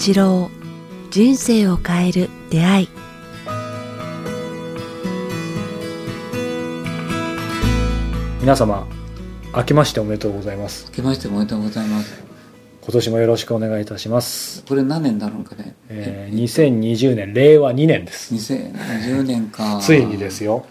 [0.00, 0.50] 一郎
[1.10, 2.88] 人生を変える出会い。
[8.40, 8.88] 皆様
[9.54, 10.86] 明けましておめでとうございます。
[10.88, 12.24] 明けましておめでとうございます。
[12.80, 15.74] 今年もよろしくお願いいたします、これ何年だろうかね。
[15.90, 18.34] えー、2020年令和2年です。
[18.34, 19.80] 2020年か。
[19.82, 20.64] ついにですよ。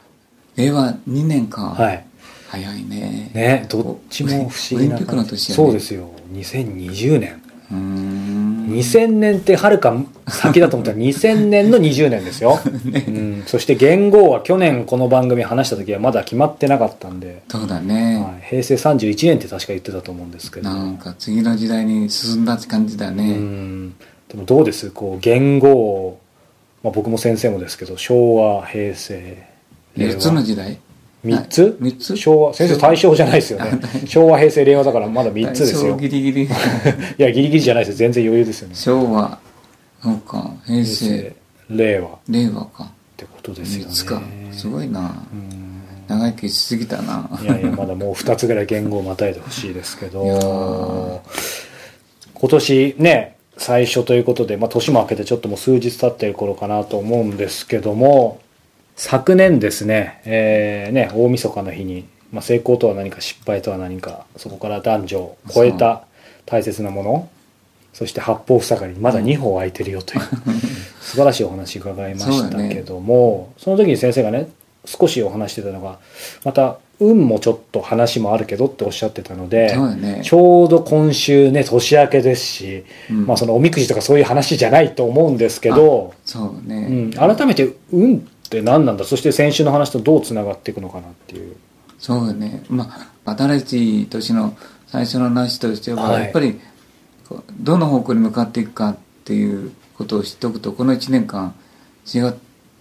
[0.56, 1.66] 令和2年か。
[1.66, 2.04] はい。
[2.48, 3.30] 早いね。
[3.36, 5.56] ねどっちも不思議オリンなピックの年やね。
[5.56, 6.10] そうですよ。
[6.34, 7.40] 2020年。
[7.72, 9.96] うーん2000年ってはるか
[10.28, 10.92] 先だと思った。
[10.92, 20.70] ら2000年の20年ですよ、 うん、そして元号は去年この番組話した時はまだ決まってなかったんで、そうだね、はい、平成31年って確か言ってたと思うんですけど。
[20.70, 23.90] なんか次の時代に進んだって感じだうね、ん。
[23.90, 23.96] で
[24.36, 24.92] もどうです？
[24.92, 26.18] こう元号、
[26.84, 29.38] まあ、僕も先生もですけど昭和平成
[29.98, 30.78] 令4つの和時代？
[31.26, 31.78] 3つ？
[31.80, 32.16] 三つ？
[32.16, 32.54] 昭和。
[32.54, 33.80] 先生大正じゃないですよね。
[34.08, 35.98] 昭和平成令和だからまだ3つですよ。
[35.98, 36.50] ギリギリい
[37.18, 37.98] やギリギリじゃないですよ。
[37.98, 38.76] 全然余裕ですよね。
[38.76, 39.40] 昭和。
[40.02, 40.54] そうか。
[40.66, 41.36] 平成。
[41.70, 42.08] 令和。
[42.08, 42.92] っ令和か。
[43.18, 43.92] てことですよね。
[43.92, 44.22] 3つか。
[44.52, 45.26] すごいな。
[45.34, 45.82] うん。
[46.08, 47.30] 長生きしすぎたな。
[47.42, 51.22] いやいやまだもう2つぐらい言語をまたいでほしいですけど。
[52.34, 58.40] 今年ね最初ということで、まあ、年も明けてちょっともう数日経ってる頃かなと思うんですけども
[59.00, 66.04] 昨年ですね,、えーね大晦日の日に、まあ、成功とは何か失敗とは何かそこから男女を超えた
[66.46, 67.30] 大切なもの
[67.94, 70.22] そして八方塞がりまだ2歩空いてるよという
[71.00, 74.50] 素晴らしいお話伺いましたけどもそ,、の時に先生がね
[74.84, 75.98] 少しお話してたのが
[76.44, 80.20] また運もちょっと話もあるけどっておっしゃってたのでね。
[80.24, 83.26] ちょうど今週ね年明けですし、うん。
[83.26, 91.56] まあ、そのおみくじとかそういう話じゃないと思うんですけど、そうね、うん、改めて運って何なんだそして先週の話とどうつながっていくのかなっていう。
[92.00, 92.64] そうだね。
[92.70, 96.24] まあ新しい年の最初の話としては、はい。
[96.24, 96.60] やっぱり
[97.60, 101.54] どの方向に向かっていくかっていうことを知っておくとこの1年間
[102.12, 102.34] 違っ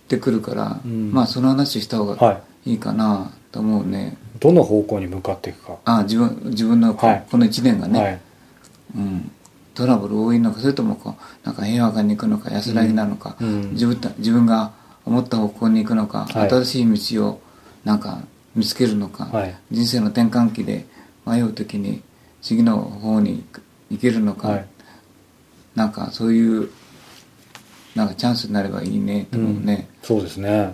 [0.08, 1.12] てくるから、うん。
[1.12, 2.42] まあその話をした方がはい。
[2.64, 5.78] いいかなと思うね、どの方向に向かっていくか。
[5.84, 8.20] あ自分自分のこ,、の1年がね、はい。
[8.96, 9.30] うん、
[9.74, 13.70] トラブル多いのかそれともこうなんか平和に行くのか安らぎなのか、うん。
[13.72, 14.72] 自分た自分が
[15.08, 16.50] 思った方向に行くのか、はい。
[16.50, 17.40] 新しい道を
[17.84, 18.20] なんか
[18.54, 19.56] 見つけるのか、はい。
[19.70, 20.86] 人生の転換期で
[21.26, 22.02] 迷う時に
[22.42, 23.44] 次の方に
[23.90, 24.66] 行けるのか、はい。
[25.74, 26.70] なんかそういう
[27.94, 30.72] なんかチャンスになればいいねと思うね、そうですね。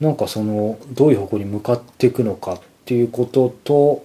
[0.00, 4.04] なんかそのどういう方向に向かっていくのかっていうことと、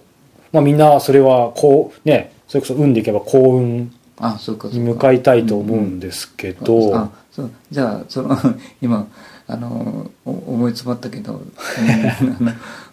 [0.52, 4.76] まあみんなそれはこうね、それこそ運でいけば幸運あそうかそうか。
[4.78, 7.50] に向かいたいと思うんですけど、あそう。
[7.70, 8.36] じゃあその
[8.80, 9.06] 今
[9.52, 11.42] あのお思い詰まったけど、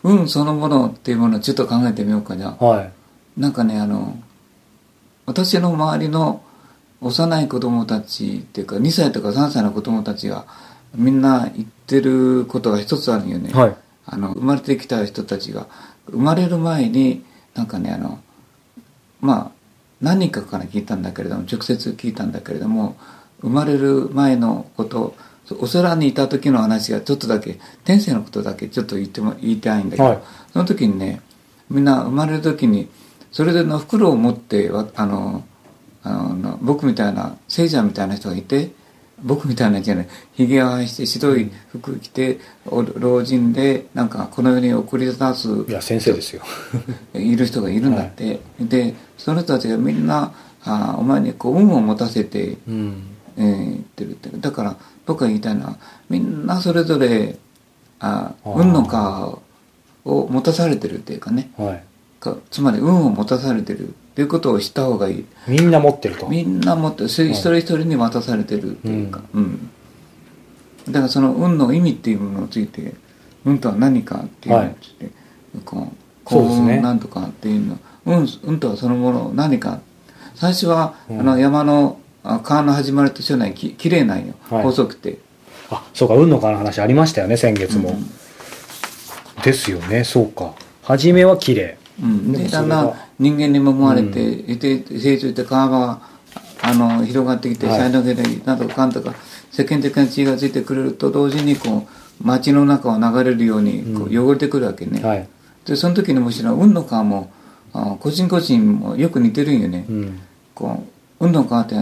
[0.03, 2.91] 運そのものっていうものをちょっと考えてみようかじゃあはい。
[3.37, 4.17] なんかねあの
[5.27, 6.41] 私の周りの
[7.01, 10.45] 幼い子供たちっていうか2歳とか3歳の子供たちが
[10.95, 13.75] みんな言ってることが一つあるよね、はい。
[14.07, 15.67] あの生まれてきた人たちが。
[16.09, 18.19] 生まれる前になんかねあの
[19.19, 19.51] まあ
[20.01, 22.95] 何人かから聞いたんだけれども直接聞いたんだけれども
[23.41, 25.15] 生まれる前のこと
[25.55, 30.19] お空にいた時の話がちょっとだけ天性のことだけちょっと言っても言いたいんだけど、はい。
[30.51, 31.21] その時にね
[31.69, 32.89] みんな生まれる時に
[33.31, 35.43] それぞれの袋を持ってわあの
[36.03, 38.71] あの僕みたいな聖者みたいな人がいて
[39.23, 46.43] 僕みたいなじゃないひげを生やして白い服着て、お老人でなんかこの世に送り出すいや先生ですよ。
[47.15, 50.33] いる人がいるんだって、でその人たちがみんな
[50.63, 53.03] あお前にこう運を持たせて、うん。
[53.37, 54.29] えー言ってるって。
[54.37, 54.77] だから
[55.07, 55.77] 僕が言いたいのは
[56.09, 57.37] みんなそれぞれ
[57.99, 59.39] あ運の川
[60.05, 61.49] を持たされてるっていうかね。
[61.57, 61.83] はい。
[62.19, 65.25] かつまり運を持たされてるっていうことを知った方がいい。
[65.47, 66.27] みんな持ってると。
[66.27, 69.69] みんな持ってる一人一人に渡されてるっていうか、うん。
[70.87, 72.93] だからその運の意味っていうものについて
[73.45, 74.89] 運とは何かっていうのについ。
[74.95, 75.11] て、
[75.65, 76.75] こう幸そうですね。
[76.77, 77.79] 運なんとかっていうの。
[78.05, 79.81] 運運とはそのもの何か。
[80.35, 81.19] 最初は、うん。
[81.21, 82.06] あの山のあ
[82.43, 84.63] 川の始まりと一緒ないききれいなんよ、はい。
[84.63, 85.17] 細くて、
[85.69, 87.89] あ、そうか、運の川の話ありましたよね、先月も。
[87.89, 88.05] うん。
[89.43, 90.53] ですよね、そうか。
[90.83, 91.77] 初めは綺麗。
[92.01, 95.99] うん、でだんだん人間にもまれて、いて成長して川が
[96.61, 97.79] あの広がってきてはい。
[97.79, 98.13] 才能が
[98.45, 99.15] なんとかかんとか
[99.51, 105.27] 世間的な血がついてくれると同時にこう街の中を流れるようにこう汚れてくるわけね、はい。
[105.65, 107.31] でその時にむしろ運の川も
[107.73, 110.19] あ個人個人もよく似てるんよね、うん。
[110.53, 110.83] こ
[111.19, 111.75] う運の川って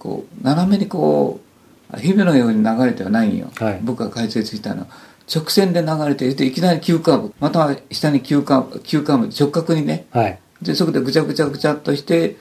[0.00, 1.38] こう斜めにこ
[1.94, 3.80] う日々のように流れてはないんよ、はい。
[3.82, 4.80] 僕が解説したの。
[4.80, 4.86] は
[5.32, 7.34] 直線で流れてでいきなり急カーブ。
[7.38, 9.28] または下に急カーブ急カーブ。
[9.28, 10.06] 直角にね。
[10.10, 10.38] はい。
[10.60, 12.36] でそこでぐちゃぐちゃぐちゃっとして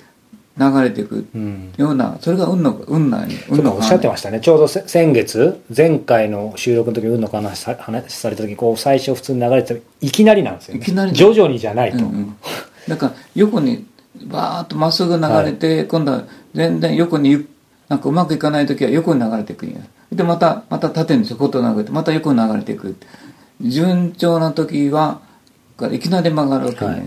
[0.57, 1.27] 流れていく。
[1.35, 1.71] うん。
[1.77, 4.39] ような、それが運の運な運のおっしゃってましたね。
[4.39, 10.81] ちょうどせ先月前回の収録の時に運の話さ話された時こう最初普通に流れてたいきなりなんですよね。
[10.81, 12.35] いきなり徐々にじゃないと、うんうん、
[12.88, 13.85] だから横に
[14.25, 16.24] バーッとまっすぐ流れて、今度は
[16.54, 17.50] 全然横にゆ
[17.88, 19.80] なんかうまくいかない時は横に流れていくんや。
[20.12, 22.95] でまたまた縦にちょこっと流れてまた横に流れていく。
[23.62, 25.21] 順調な時は
[25.92, 27.01] いきなり曲がるわけね、はい。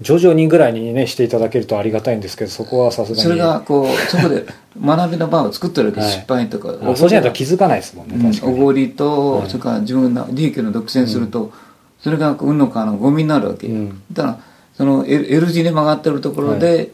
[0.00, 3.22] 徐々にぐらいにねしていただけるとありがたいんですけどそこはさすがに。
[3.22, 4.46] それがこうそこで
[4.80, 6.10] 学びの場を作ってるわけ、はい。
[6.10, 6.70] 失敗とか。
[6.82, 8.22] あそうしないと気づかないですもんねうん。
[8.30, 11.52] 確かに、おごりと、はいそれから自分の利益の独占すると、
[12.00, 14.02] それが運の川のゴミになるわけ、うん。
[14.12, 14.38] だから
[14.78, 16.92] その L, L 字に曲がってるところで、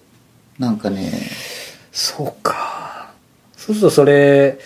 [0.59, 1.13] なんかね
[1.93, 3.13] そうか。
[3.57, 4.59] そうするとそれ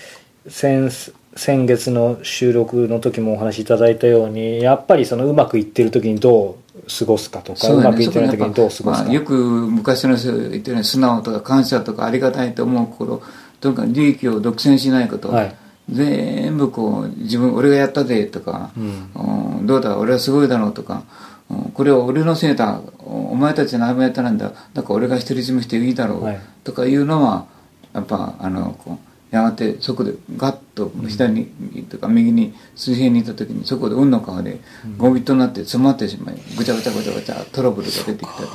[0.47, 0.89] 先
[1.35, 13.23] 先月の収録の時もお話しいただいたようにやっぱりそのうまくいってる時にどう過ごすかとかう,、そうだまくいってない時にどう過ごすか、まあ、よく昔の人が言ってるように素直とか感謝とかありがたいと思う心
[13.61, 15.57] とにかく利益を独占しないこと、はい。
[15.91, 19.11] 全部こう自分俺がやったぜとか、うん。
[19.59, 21.28] うんどうだ俺はすごいだろうとか、うん
[21.75, 22.81] これは俺のせいだ。
[23.05, 24.53] お前たち何もやってないんだ。
[24.75, 26.41] だから俺が独り占めしていいだろう、はい。
[26.65, 27.47] とかいうのは
[27.95, 28.99] やっぱあのこ
[29.33, 34.61] うやがてそこでガッと左に、とか右に水平にいた時にそこで運の川で
[34.97, 38.49] ゴミとなって詰まってしまいぐちゃぐちゃぐちゃぐちゃトラブルが出てきたり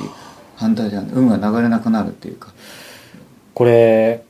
[0.56, 2.52] 反対じゃん運が流れなくなるっていうか。
[3.54, 4.24] これ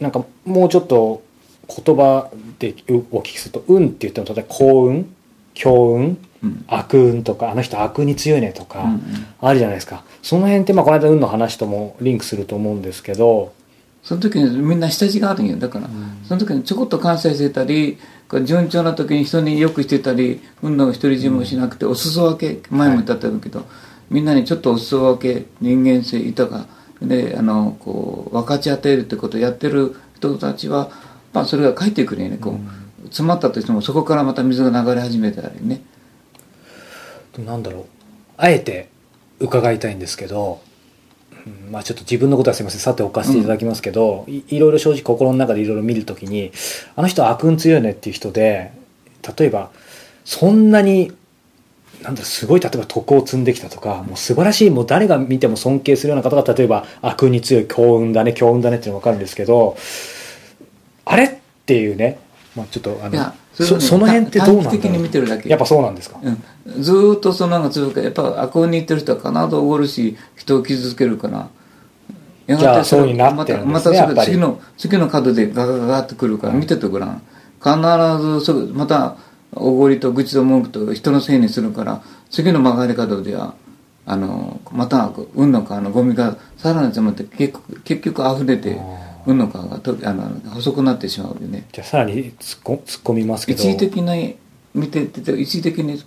[0.00, 1.22] なんかもうちょっと
[1.68, 2.74] 言葉で
[3.10, 5.14] お聞きすると「運」って言っても例えば幸運？
[5.56, 6.64] 強運うん。
[6.68, 9.00] 悪運とかあの人悪に強いねとか、うんうん。
[9.40, 10.04] あるじゃないですか。
[10.22, 13.52] その辺ってまあこの間運の話ともリンクすると思うんですけど
[14.02, 15.88] その時にみんな下地があるんよだから、
[16.28, 17.98] その時にちょこっと感謝してたり
[18.44, 23.64] 順調な時に人によくしてたり運の独り占めもしなくて、お裾分け前も言ったんだけど、
[24.10, 26.66] みんなにちょっとお裾分け人間性豊か
[27.02, 30.90] であのこう分かち合っているってことをやってる人たちは、
[31.32, 32.58] まあ、それが返ってくるよねこう、
[33.06, 35.82] 詰まったとしてもそこからまた水が流れ始めたりね。
[37.38, 37.84] なんだろう。
[38.36, 38.88] あえて
[39.40, 40.60] 伺いたいんですけど、
[41.46, 42.80] うんまあちょっと自分のことはすいません。
[42.80, 46.52] さておかせていただきますけど、いいろいろ正直心の中でいろいろ見るときに
[46.96, 48.72] あの人は悪運強いねっていう人で
[49.38, 49.70] 例えば
[50.24, 51.12] そんなに
[52.02, 59.76] なんだろうすごい例えば徳を積んできたとかもう素晴らしいもう誰が見ても尊敬するような方が例えば悪運に強い強運だね強運だねっていうのが分かるんですけど
[61.04, 61.28] あれっ
[61.66, 62.18] ていうね、
[62.56, 65.48] まあ、ちょっとあのそその辺ってどうなん的に見てるだけ。
[65.48, 71.48] やっぱそうなんですか、うん、ずーっとそのなんか続くやっぱ悪運に行ってる人は必ずおごるし人を傷つけるから。
[72.46, 77.22] やがてそうになってるんまたまたそれ次の次の角でガガガガってくるから見ててごらん
[77.60, 79.16] 必ずそれまた
[79.52, 83.54] おごりと愚痴と文句と人のせいにするから次の曲がり角では
[84.04, 88.78] あのまた運の川のゴミがさらに詰まって結局結局溢れて
[89.26, 91.66] 運の川がとあの細くなってしまうよね。
[91.72, 93.62] じゃあさらに突っこ突っ込みますけど。
[93.62, 94.36] 一時的に
[94.74, 96.00] 見てて一時的に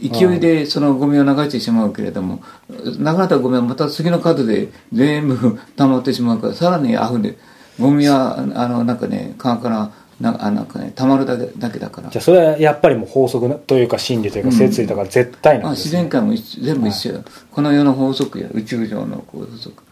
[0.00, 7.36] 勢いでそのゴミを流してしまうけれども流れたゴミはまた次の角で全部溜まってしまうからさらに溢れ
[7.78, 12.08] ゴミはあのなんかね川からなあなんかね溜まるだけだけだから。
[12.10, 16.02] じゃあそれはやっぱりもう法則というか真理というか摂理だから絶対まあ、なんです、ね。
[16.02, 19.82] 自然界も全部一緒よ、この世の法則や宇宙上の法則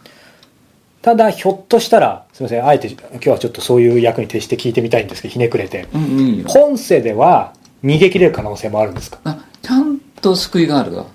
[1.02, 5.88] ただひょっとしたらすみませんあえて今日はちょっとそういう役に徹して聞いてみたいんですけどひねくれて。
[5.92, 7.52] うんいいよ今世では
[7.84, 9.18] 逃げ切れる可能性もあるんですか？
[9.24, 11.06] あちゃんと救いがあるわ。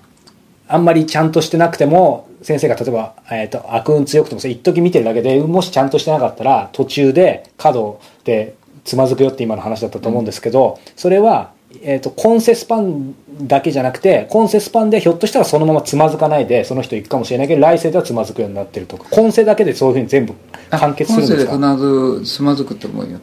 [0.68, 8.54] あんまりちゃんとしてなくても先生が例えば、えー、と悪運強くても一時見てるだけでもしちゃんとしてなかったら途中で角で
[8.84, 13.14] つまずくよって今の話だったと思うんですけど、それは、えー、と今世スパン
[13.46, 19.04] だけじゃなくて今世スパンでひょっとしたらそのままつまずかないでその人行くかもしれないけど来世ではつまずくようになってるとか。
[19.10, 20.34] 今世だけでそういうふうに全部
[20.70, 21.52] 完結するんですか？
[21.54, 23.20] 今世で必ずつまずくと思うよ、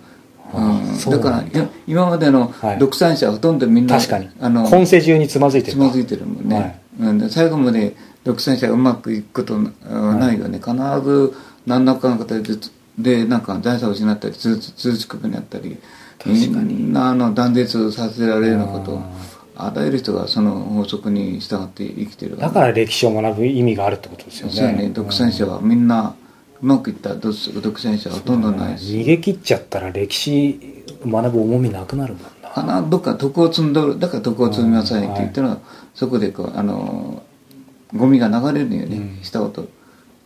[0.54, 1.20] うん、だ。
[1.20, 2.78] からい今までのはい。
[2.78, 4.30] 独裁者はほとんどみんな、確かに。
[4.40, 6.80] あの今世中につまずいてるつまずいてるもんね、はい。
[7.00, 10.72] うん、で最後まで独裁者がうまくいくことはないよね、必
[11.04, 11.34] ず
[11.66, 12.44] 何らかの形
[12.98, 15.78] ででなんか財産を失ったり通通知区になったり
[16.26, 19.02] みんなあの断絶させられるようなこと。
[19.58, 24.54] あらゆる人がその法則に従って生きてるだから歴史を学ぶ意味があるってことですよね。
[24.54, 24.90] そうやね。
[24.90, 26.16] 独裁者はみんな
[26.62, 32.50] うまくいった独独裁者はほとんどないし逃げ切っちゃったら歴史学ぶ重みなくなるもんな。
[32.50, 35.58] かなどっか徳を積んどるだから徳を積みなさいって言ったら、
[35.94, 37.24] そこでこうあの
[37.94, 39.70] ゴミが流れるよね、したこと。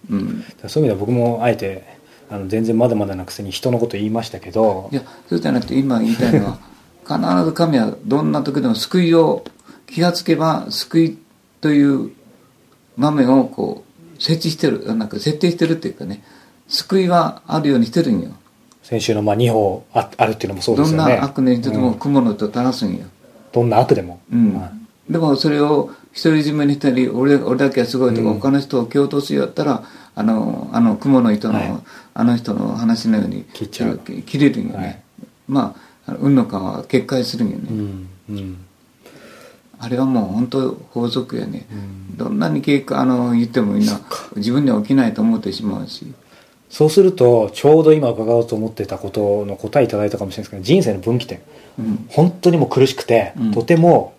[0.10, 0.44] うん。
[0.68, 1.99] そういう意味では僕もあえて
[2.30, 6.60] あの全然まだまだなくせに人のこと言いましたけどいやそうじゃなくて今言いたいのは
[7.08, 9.44] 必ず神はどんな時でも救いを
[9.88, 11.18] 気がつけば救い
[11.62, 12.12] という
[12.98, 13.84] 場面をこ
[14.18, 16.24] う設置してるなんか設定してるっていうかね
[16.68, 18.32] 救いはあるようにしてるんよ
[18.90, 21.16] 先週のまあ2法ああるっていうのもそうでどんすよね。
[21.18, 23.06] な悪の人でもうん雲の糸を垂らすんよ、
[23.52, 24.56] どんな悪でも、うん。
[24.56, 24.72] は
[25.08, 25.12] い。
[25.12, 28.34] でもそれを独り占めにしたり俺俺だけはすごいとか、うん。
[28.36, 29.84] 他の人を蹴落とすようやったら
[30.16, 31.74] あのあの雲の糸の、はい。
[32.14, 33.98] あの人の話のように切っちゃう。
[34.00, 35.04] 切切れるんよね、はい。
[35.48, 35.76] ま
[36.08, 38.66] あ運の川は決壊するんよね、うんうん。
[39.80, 42.18] あれはもう本当法則やね、ん。
[42.18, 44.02] どんなに経過あの言ってもみんな
[44.36, 46.14] 自分には起きないと思ってしまうし。
[46.70, 51.42] そうするとちょうど今伺おうと思ってたことの答えいただいたかもしれないですけど人生の分岐点。
[51.80, 52.06] うん。
[52.10, 53.52] 本当にもう苦しくて、うん。
[53.52, 54.14] とても、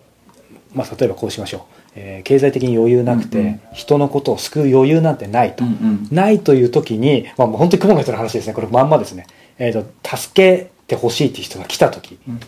[0.73, 1.61] まあ、例えばこうしましょう、
[1.95, 3.61] えー経済的に余裕なくて、うんうん。
[3.73, 6.07] 人のことを救う余裕なんてないと、うんうん。
[6.15, 8.53] ないという時に、まあ、本当に雲の人の話ですね。
[8.53, 12.35] これまんまですね、えー、と助けてほしいっていう人が来た時、うん。
[12.35, 12.39] っ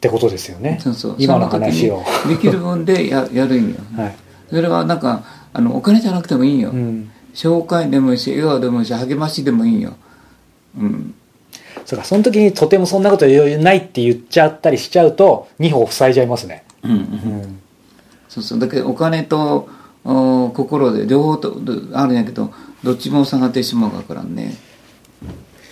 [0.00, 0.78] てことですよね。
[0.82, 1.16] そうそう。
[1.18, 3.76] 今のそ話をできる分でや やるんよ。
[3.96, 4.14] はい、
[4.50, 5.22] それはなんか
[5.52, 9.92] あのお金じゃなくてもいいんよ、うん、紹介でもいいし笑顔でもいいし励ましでもいいんよ。
[10.76, 11.14] うん。
[11.84, 16.96] そうかその時にとてもそんなこと余裕ないって言っちゃったりしちゃうと2歩塞いじゃいますね、うんうん。
[16.96, 17.00] う
[17.46, 17.61] ん
[18.32, 18.58] そうそう。
[18.58, 19.68] だけどお金と
[20.04, 22.50] お心で両方とどあるんやけど
[22.82, 24.56] どっちも下がってしまうからね。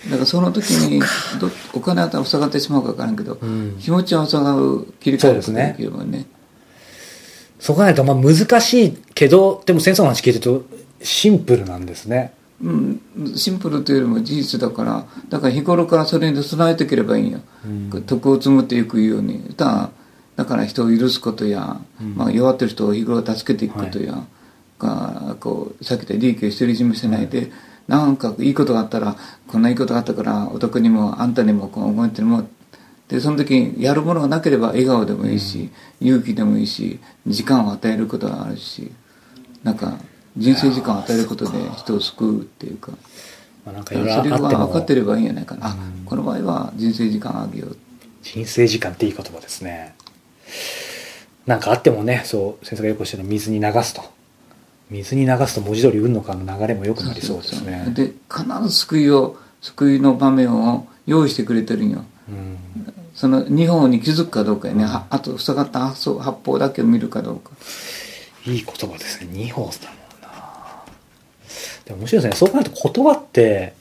[0.05, 0.99] だからその時に
[1.39, 3.77] どお金は下がってしまうか分からんけど、ん。
[3.79, 6.25] 気持ちは下がる切り替えることができればね。
[7.59, 10.63] そこがないとまあ難しいけどでも先生の話聞いてると
[11.01, 12.33] シンプルなんですね。
[12.63, 13.01] うん、
[13.35, 17.39] シンプルというよりも事実だからだから日頃からそれに備えていければいいんよ、
[18.05, 19.51] 徳を積むっていくように。
[19.57, 19.89] だ
[20.35, 21.79] だから人を許すことや、
[22.15, 24.25] まあ、弱ってる人を日頃助けていくことや、
[24.79, 27.51] がこうさっき言った利益を独り占めせないで、
[27.87, 29.15] なんかいいことがあったら
[29.47, 32.47] こんないいことがあったからお宅にもあんたにもこう思っても
[33.07, 35.69] でその時にやるものがなければ笑顔でもいいし、
[35.99, 38.91] 勇気でもいいし時間を与えることがあるし
[39.63, 39.99] なんか
[40.37, 42.93] 人生時間を与えることで人を救うっていうか。
[43.63, 47.77] まあ、なんかそれいろいろあってが分かってもればいいんじゃないかな、あこの場合は人生時間あげよう。
[48.23, 49.93] 人生時間っていい言葉ですね
[51.45, 54.03] なんかあってもねそう先生がよくおっしゃる水に流すと。
[54.89, 57.85] 水に流すと文字通り運の川の流れも良くなりそうですね。
[57.95, 62.03] で必ず救いを救いの場面を用意してくれてるんよ。
[62.29, 62.57] うん。
[63.15, 67.51] その2本に気づくかどうかやね、はあと塞がった発想発砲だけを見るかどうか。
[68.45, 69.29] いい言葉ですね。
[69.31, 70.83] 二歩だもんな。
[71.85, 72.35] でも面白いですね。
[72.35, 73.73] そう考えると言葉って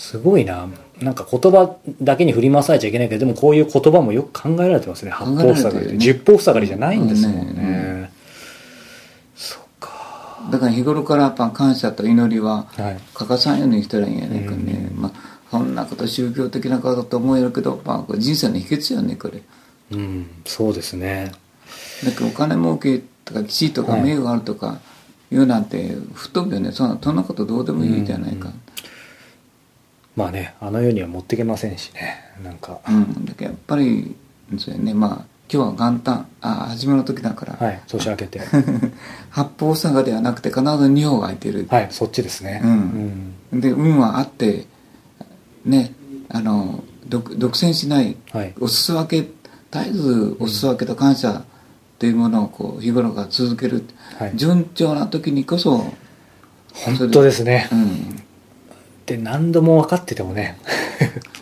[0.00, 0.66] すごいな。
[1.02, 5.10] なんか言葉だけに振り回されちゃいけないけどでもこういう言葉もよく考えられてますね。
[5.10, 7.56] 八方塞がり十方塞がりじゃないんですもんね,、うん。
[8.02, 8.12] ね
[9.36, 10.48] そっか。
[10.50, 13.00] だから日頃からやっぱ感謝と祈りははい。
[13.12, 19.42] 欠かさんようにしたらいいんやねんかね、まあそんなこと宗教的なことだと思えるけど、まあ、これ人生の秘訣やねこれ。
[19.92, 21.32] うんそうですね。
[22.04, 24.02] だけどお金儲けとか地位とかはい。
[24.02, 24.80] 名誉があるとか
[25.30, 26.72] 言うなんて吹っ飛ぶよね。
[26.72, 28.50] そんなそんなことどうでもいいじゃないか
[30.16, 32.18] まあねあの世には持ってけませんしね。
[32.42, 32.80] なんか。
[32.88, 34.14] うん、だけどやっぱり
[34.58, 34.94] そうやね。
[34.94, 36.26] まあ今日は元旦。
[36.40, 38.40] あ初めの時だから、はい年明けて。
[39.30, 42.60] 八方塞ではなくて必ず二方が空いてる、はいそっちですね。
[43.52, 43.60] うん。
[43.60, 44.66] で運はあって
[45.64, 45.92] ね
[46.28, 48.54] あの独独占しないうんはい。
[48.60, 49.30] お裾分け
[49.70, 51.44] 絶えずお裾分けと感謝
[51.98, 53.84] というものをこう日頃から続ける、
[54.18, 54.32] はい。
[54.34, 55.84] 順調な時にこそ
[56.72, 57.68] 本当ですね。
[57.70, 58.22] うん
[59.10, 60.58] で何度も分かっててもね。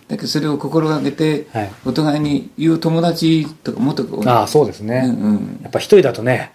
[0.09, 1.71] だけどそれを心がけて、はい。
[1.85, 5.61] お互いに言う友達とかもっとこうああそうですね、うんうん。
[5.63, 6.53] やっぱ一人だとね。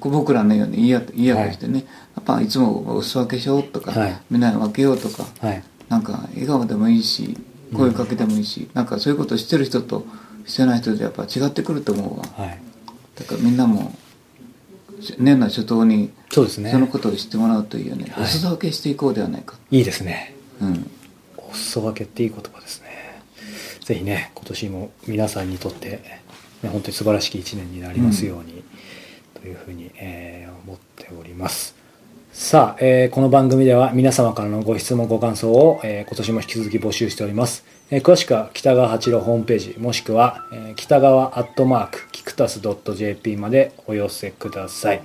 [0.00, 1.52] 僕らのように言い合言い合い。
[1.52, 1.84] してね、
[2.16, 4.16] やっぱいつもお裾分けしようとか、はい。
[4.30, 5.62] みんなに分けようとかはい。
[5.88, 7.36] なんか笑顔でもいいし
[7.74, 10.06] 声かけてもいいし、なんかそういうことをしてる人と
[10.46, 12.24] してない人でやっぱ違ってくると思うわ。
[12.44, 12.58] はい。
[13.14, 13.94] だからみんなも
[15.18, 16.70] 年内初頭にそうですね。
[16.72, 18.24] そのことを知ってもらうといいよね、はい。
[18.24, 19.56] お裾分けしていこうではないか。
[19.70, 20.90] いいですねうん。
[21.36, 22.88] お裾分けっていい言葉ですね。
[23.84, 26.02] ぜひね今年も皆さんにとって、
[26.62, 28.62] ね、本当に素晴らしき一年になりますように、
[29.40, 31.74] というふうに、えー思っております。
[32.32, 45.00] さあ、えーこの番組では皆様からのご質問ご感想を、えー今年も引き続き募集しております、えー詳しくは北川八郎ホームページもしくは、えー北川アットマークキクタス .jp までお寄せください。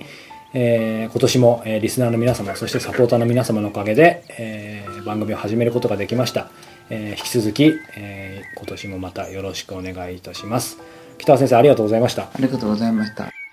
[0.52, 6.48] えー今年も、えーリスナーの皆様そしてサポーターの皆様のおかげで、えー番組を始めることができました、
[6.90, 10.78] えー引き続き、えー今年もまたよろしくお願いいたします。
[11.18, 12.22] 北川先生ありがとうございました。
[12.22, 13.43] ありがとうございました。